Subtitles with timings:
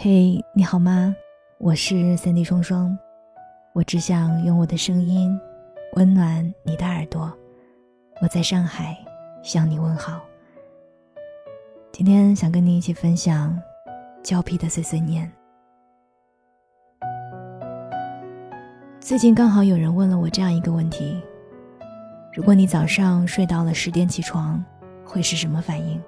[0.00, 1.12] 嘿，你好吗？
[1.58, 2.96] 我是三 D 双双，
[3.72, 5.36] 我只想用我的声音
[5.94, 7.36] 温暖你的耳朵。
[8.22, 8.96] 我在上海
[9.42, 10.20] 向你问好。
[11.90, 13.60] 今天想跟你一起分享
[14.22, 15.28] 胶皮的碎碎念。
[19.00, 21.20] 最近刚好有人问了我这样一个问题：
[22.32, 24.64] 如果你早上睡到了十点起床，
[25.04, 26.00] 会是什么反应？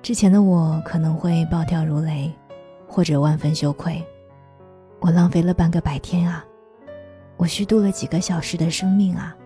[0.00, 2.32] 之前的我可能会暴跳如雷。
[2.96, 4.02] 或者万分羞愧，
[5.00, 6.42] 我浪费了半个白天啊，
[7.36, 9.36] 我虚度了几个小时的生命啊。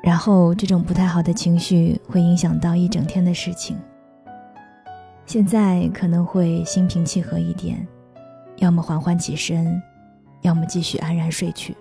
[0.00, 3.76] 然后这种不太好的情绪会影响到一整天的事情。
[5.26, 7.84] 现在可能会心平气和一点，
[8.58, 9.82] 要么缓缓起身，
[10.42, 11.76] 要么继续安然睡去。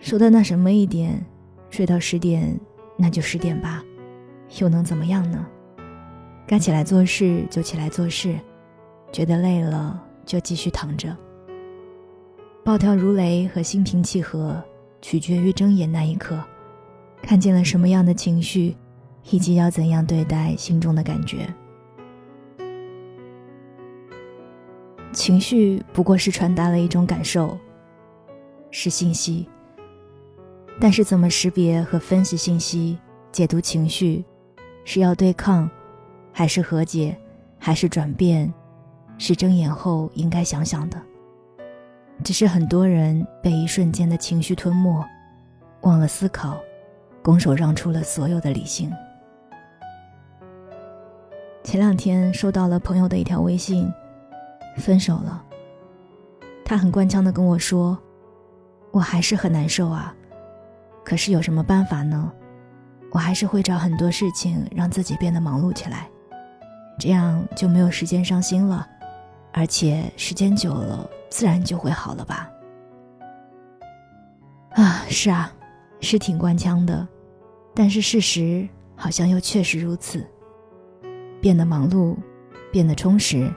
[0.00, 1.24] 说的那什么一点，
[1.70, 2.58] 睡到十点，
[2.96, 3.80] 那就十点吧，
[4.58, 5.46] 又能怎么样呢？
[6.46, 8.38] 该起来做事就起来做事，
[9.10, 11.16] 觉得累了就继续躺着。
[12.62, 14.62] 暴跳如雷和心平气和，
[15.00, 16.42] 取决于睁眼那一刻，
[17.22, 18.76] 看见了什么样的情绪，
[19.30, 21.46] 以及要怎样对待心中的感觉。
[25.12, 27.58] 情绪不过是传达了一种感受，
[28.70, 29.46] 是信息。
[30.80, 32.98] 但是怎么识别和分析信息、
[33.30, 34.24] 解读情绪，
[34.84, 35.70] 是要对抗。
[36.36, 37.16] 还是和解，
[37.60, 38.52] 还是转变，
[39.18, 41.00] 是睁眼后应该想想的。
[42.24, 45.04] 只是很多人被一瞬间的情绪吞没，
[45.82, 46.58] 忘了思考，
[47.22, 48.92] 拱手让出了所有的理性。
[51.62, 53.88] 前两天收到了朋友的一条微信，
[54.76, 55.40] 分手了。
[56.64, 57.96] 他很官腔的跟我说
[58.90, 60.12] ：“我还是很难受啊，
[61.04, 62.32] 可是有什么办法呢？
[63.12, 66.08] 我还是会找很多事情让自己变得忙碌起来。”
[66.98, 68.88] 这样就没有时间伤心了，
[69.52, 72.50] 而且时间久了，自然就会好了吧？
[74.70, 75.52] 啊，是啊，
[76.00, 77.06] 是挺官腔的，
[77.74, 80.24] 但是事实好像又确实如此。
[81.40, 82.16] 变得忙碌，
[82.72, 83.52] 变得充实，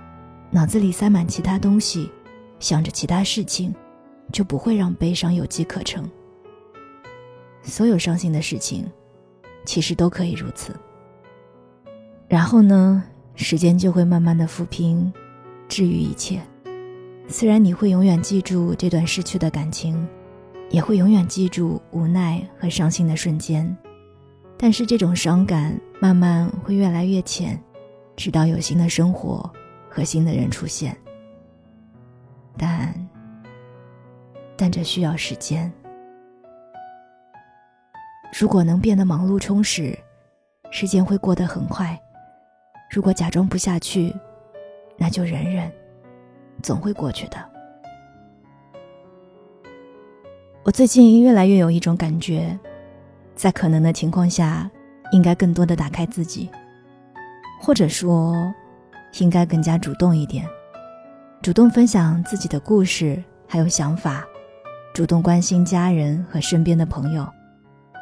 [0.51, 2.12] 脑子里塞满其他东西，
[2.59, 3.73] 想着其他事情，
[4.31, 6.09] 就不会让悲伤有机可乘。
[7.62, 8.85] 所有伤心的事情，
[9.66, 10.75] 其实都可以如此。
[12.28, 13.03] 然后呢？
[13.38, 15.14] 时间就会慢慢的抚平，
[15.70, 16.42] 治愈一切。
[17.28, 20.08] 虽然你会永远记住这段失去的感情，
[20.72, 23.78] 也会永远记住无奈和伤心的瞬间，
[24.58, 27.62] 但是这种伤感慢慢会越来越浅，
[28.16, 29.50] 直到有新的生活
[29.88, 30.98] 和新的人出现。
[32.58, 33.08] 但，
[34.58, 35.72] 但这需要时间。
[38.38, 39.98] 如果能变得忙碌充实，
[40.72, 41.98] 时间会过得很快。
[42.90, 44.16] 如果假装不下去，
[44.98, 45.72] 那就忍忍，
[46.64, 47.38] 总会过去的。
[50.64, 52.58] 我最近越来越有一种感觉，
[53.36, 54.70] 在可能的情况下，
[55.12, 56.50] 应该更多的打开自己，
[57.62, 58.36] 或者说，
[59.19, 60.46] 应该更加主动一点，
[61.42, 64.25] 主动分享自己的故事还有想法，
[64.94, 67.25] 主动关心家人和身边的朋友，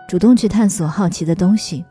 [0.07, 1.84] 主动去探索好奇的东西。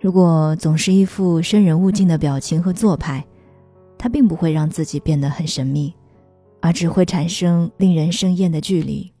[0.00, 3.24] 如果总是一副生人勿近的表情和做派，
[3.98, 5.92] 他并不会让自己变得很神秘，
[6.60, 9.12] 而只会产生令人生厌的距离。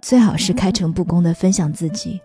[0.00, 2.20] 最好是开诚布公的分享自己，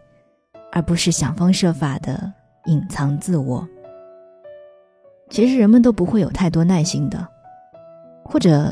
[0.71, 2.31] 而不是想方设法的
[2.65, 3.67] 隐藏自我。
[5.29, 7.27] 其实人们都不会有太多耐心的，
[8.23, 8.71] 或者，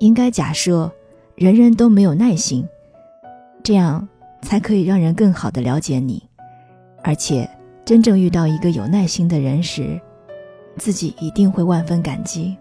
[0.00, 0.90] 应该假设，
[1.36, 2.66] 人人都没有耐心，
[3.62, 4.08] 这样
[4.42, 6.20] 才可以让人更好的了解你。
[7.06, 7.48] 而且，
[7.84, 10.00] 真正遇到一个有耐心的人时，
[10.76, 12.56] 自己一定会万分感激。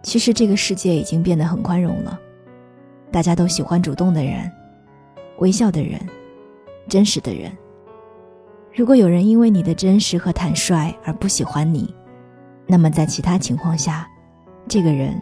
[0.00, 2.16] 其实这个世界已经变得很宽容了，
[3.10, 4.48] 大家都喜欢主动的人、
[5.38, 5.98] 微笑的人、
[6.88, 7.50] 真实的人。
[8.72, 11.92] 如果有人因为你的真实和坦率而不喜欢你，
[12.64, 14.08] 那么在其他情况下，
[14.68, 15.20] 这个人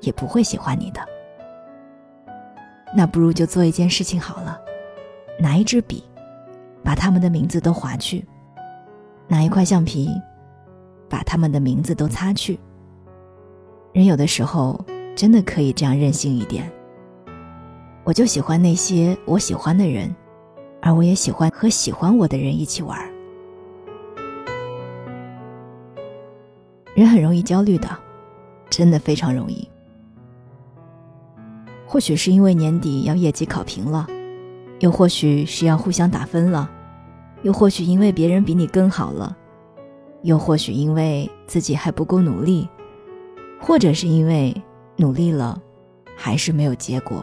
[0.00, 1.00] 也不会喜欢你的。
[2.92, 4.60] 那不如就做一件事情好了，
[5.38, 6.02] 拿一支笔。
[6.84, 8.24] 把他们的名字都划去，
[9.26, 10.10] 拿一块橡皮，
[11.08, 12.60] 把他们的名字都擦去。
[13.92, 14.78] 人有的时候
[15.16, 16.70] 真的可以这样任性一点。
[18.04, 20.14] 我就喜欢那些我喜欢的人，
[20.82, 22.98] 而我也喜欢和喜欢我的人一起玩。
[26.94, 27.88] 人很容易焦虑的，
[28.68, 29.66] 真的非常容易。
[31.86, 34.06] 或许是因为年底要业绩考评了。
[34.80, 36.70] 又或许是要互相打分了，
[37.44, 39.36] 又或许因为别人比你更好了，
[40.22, 42.66] 又或许因为自己还不够努力，
[43.60, 44.52] 或者是因为
[44.96, 45.60] 努力了，
[46.16, 47.22] 还是没有结果。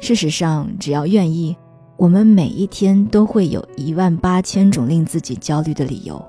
[0.00, 1.56] 事实上，只要愿意，
[1.96, 6.20] 我们每一天都会有一万八千种令自己焦虑的理由，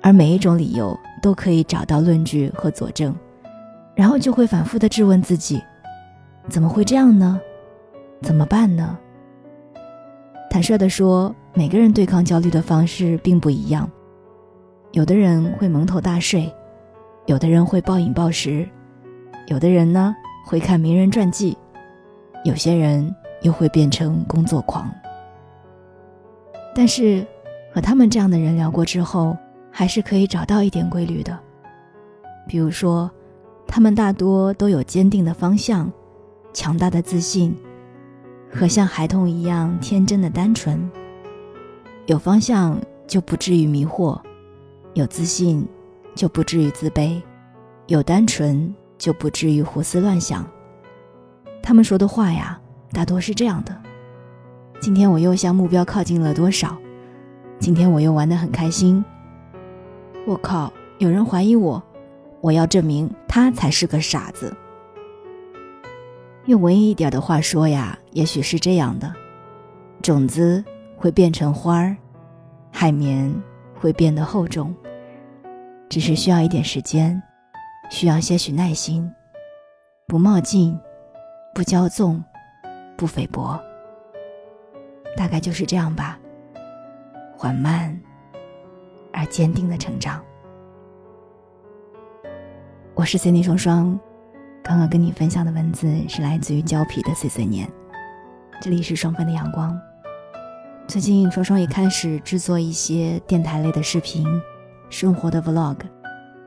[0.00, 3.12] 而每一种理由都可以找到论据和佐证，
[3.96, 5.60] 然后就会反复的质问自己：
[6.48, 7.40] 怎么会这样呢？
[8.22, 8.96] 怎么办呢？
[10.48, 13.90] 坦率的说，每个人对抗焦虑的方式并不一样。
[14.92, 16.48] 有的人会蒙头大睡，
[17.26, 18.64] 有的人会暴饮暴食，
[19.48, 20.14] 有的人呢
[20.46, 21.58] 会看名人传记，
[22.44, 23.12] 有些人
[23.42, 24.88] 又会变成工作狂。
[26.76, 27.26] 但是，
[27.74, 29.36] 和他们这样的人聊过之后，
[29.68, 31.36] 还是可以找到一点规律的。
[32.46, 33.10] 比如说，
[33.66, 35.90] 他们大多都有坚定的方向，
[36.52, 37.52] 强大的自信。
[38.48, 40.88] 和像孩童一样天真的单纯，
[42.08, 44.18] 有方向就不至于迷惑，
[44.94, 45.68] 有自信
[46.14, 47.20] 就不至于自卑，
[47.86, 50.42] 有单纯就不至于胡思乱想。
[51.62, 52.58] 他们说的话呀，
[52.92, 53.78] 大多是这样的：
[54.80, 56.78] 今天我又向目标靠近了多少？
[57.60, 59.04] 今天我又玩得很开心。
[60.26, 60.72] 我靠！
[60.96, 61.82] 有人怀疑我，
[62.40, 64.56] 我要证明他才是个傻子。
[66.46, 69.12] 用文艺一点的话说呀，也许是这样的：
[70.00, 70.64] 种子
[70.98, 71.96] 会变成花儿，
[72.72, 73.32] 海绵
[73.78, 74.74] 会变得厚重，
[75.88, 77.22] 只是需要一点时间，
[77.88, 79.08] 需要些许耐心，
[80.08, 80.76] 不冒进，
[81.54, 82.22] 不骄纵，
[82.96, 83.58] 不菲薄。
[85.16, 86.18] 大概就是这样吧，
[87.36, 87.96] 缓慢
[89.12, 90.20] 而坚定的成长。
[92.94, 93.98] 我是 Cindy 双双。
[94.64, 97.70] 刚刚跟你分享的文字是来自于胶皮的碎碎念，
[98.60, 99.80] 这里是双份的阳光。
[100.88, 104.26] 最近双双也开始制作一些电台类的视频，
[104.88, 105.76] 生活的 vlog。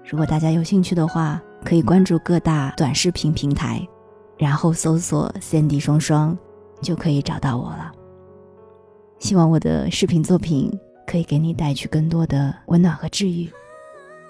[0.04, 3.88] 如果大家有兴趣的话，可以关注各大短视频平台，
[4.40, 6.36] 然后搜索 Sandy 双双，
[6.82, 7.92] 就可以找到我了。
[9.20, 13.48] 希望我的视频作品可以给你带去更多的温暖和治愈，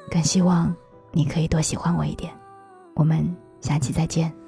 [0.10, 0.76] 更希望
[1.14, 2.34] 你可以多喜欢我一点。
[2.96, 3.26] 我们。
[3.62, 4.41] 下期再见。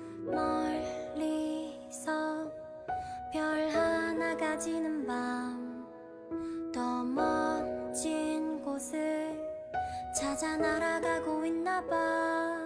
[10.16, 12.58] 찾아 날아가고 있나봐.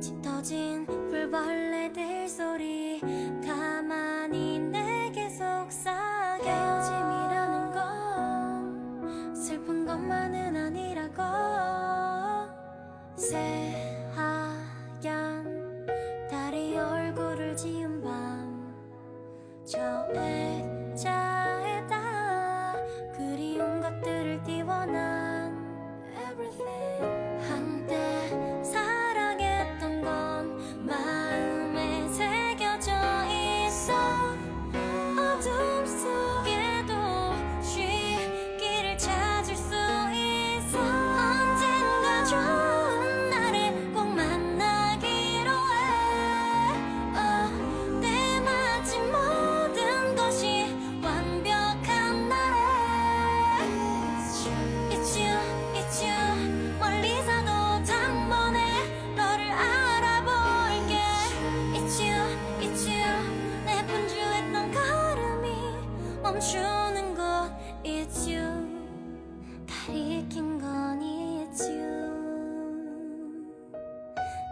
[0.00, 3.00] 짙어진 불벌레들 소리
[3.44, 6.42] 가만히 내게 속삭여.
[6.42, 11.22] 헤어짐이라는 건 슬픈 것만은 아니라고.
[13.16, 14.66] 새하얀
[16.30, 19.78] 달이 얼굴을 지은 밤저
[20.14, 20.59] 애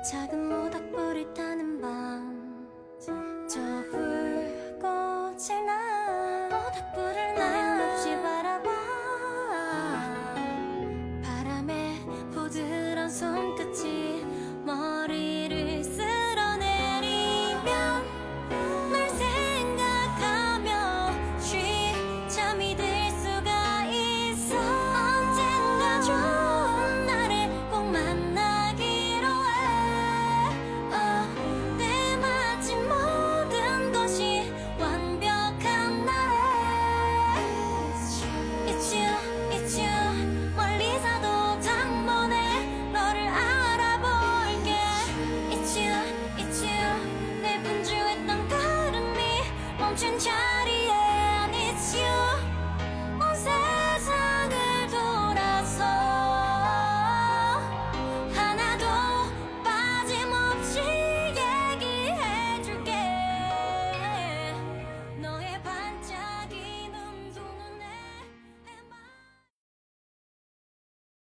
[0.08, 1.67] 작은 모닥불을 타는